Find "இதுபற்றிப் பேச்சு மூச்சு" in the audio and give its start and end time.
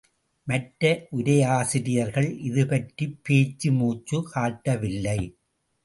2.39-4.23